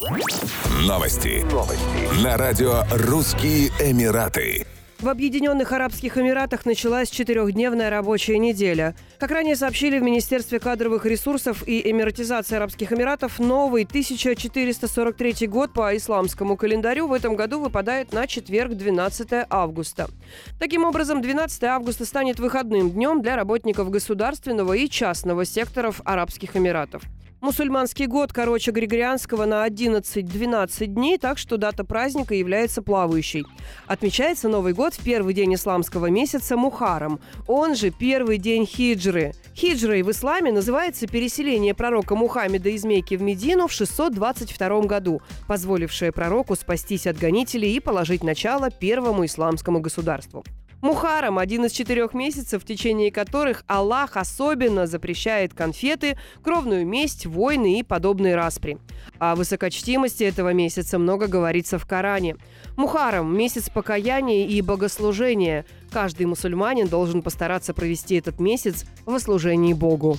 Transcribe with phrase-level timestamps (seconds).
[0.00, 1.44] Новости.
[1.52, 2.24] Новости.
[2.24, 4.66] На радио «Русские Эмираты».
[4.98, 8.94] В Объединенных Арабских Эмиратах началась четырехдневная рабочая неделя.
[9.18, 15.94] Как ранее сообщили в Министерстве кадровых ресурсов и эмиратизации Арабских Эмиратов, новый 1443 год по
[15.94, 20.08] исламскому календарю в этом году выпадает на четверг 12 августа.
[20.58, 27.02] Таким образом, 12 августа станет выходным днем для работников государственного и частного секторов Арабских Эмиратов.
[27.40, 33.46] Мусульманский год короче Григорианского на 11-12 дней, так что дата праздника является плавающей.
[33.86, 39.32] Отмечается Новый год в первый день исламского месяца Мухарам, он же первый день хиджры.
[39.54, 46.12] Хиджрой в исламе называется переселение пророка Мухаммеда из Мекки в Медину в 622 году, позволившее
[46.12, 50.44] пророку спастись от гонителей и положить начало первому исламскому государству.
[50.80, 57.78] Мухарам– один из четырех месяцев, в течение которых Аллах особенно запрещает конфеты, кровную месть, войны
[57.78, 58.78] и подобные распри.
[59.18, 62.36] О высокочтимости этого месяца много говорится в Коране.
[62.76, 65.66] Мухарам– месяц покаяния и богослужения.
[65.90, 70.16] Каждый мусульманин должен постараться провести этот месяц во служении Богу.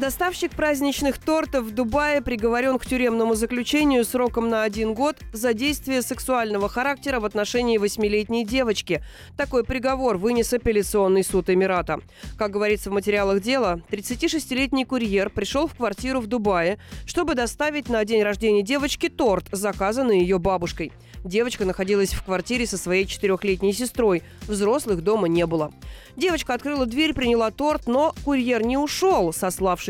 [0.00, 6.00] Доставщик праздничных тортов в Дубае приговорен к тюремному заключению сроком на один год за действие
[6.00, 9.04] сексуального характера в отношении восьмилетней девочки.
[9.36, 12.00] Такой приговор вынес апелляционный суд Эмирата.
[12.38, 18.02] Как говорится в материалах дела, 36-летний курьер пришел в квартиру в Дубае, чтобы доставить на
[18.06, 20.92] день рождения девочки торт, заказанный ее бабушкой.
[21.24, 24.22] Девочка находилась в квартире со своей четырехлетней сестрой.
[24.48, 25.70] Взрослых дома не было.
[26.16, 29.32] Девочка открыла дверь, приняла торт, но курьер не ушел,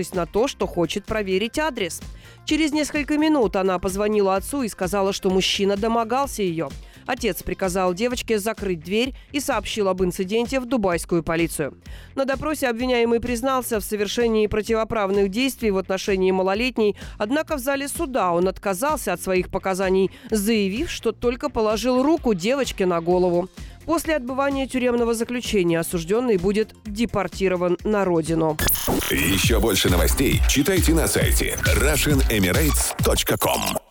[0.00, 2.00] сославшись на то, что хочет проверить адрес.
[2.44, 6.68] Через несколько минут она позвонила отцу и сказала, что мужчина домогался ее.
[7.06, 11.74] Отец приказал девочке закрыть дверь и сообщил об инциденте в дубайскую полицию.
[12.14, 18.32] На допросе обвиняемый признался в совершении противоправных действий в отношении малолетней, однако в зале суда
[18.32, 23.48] он отказался от своих показаний, заявив, что только положил руку девочке на голову.
[23.86, 28.58] После отбывания тюремного заключения осужденный будет депортирован на родину.
[29.10, 33.89] Еще больше новостей читайте на сайте RussianEmirates.com